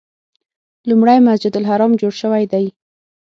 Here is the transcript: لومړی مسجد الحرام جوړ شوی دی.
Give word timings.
لومړی 0.89 1.17
مسجد 1.27 1.53
الحرام 1.59 1.91
جوړ 2.01 2.13
شوی 2.21 2.43
دی. 2.51 2.65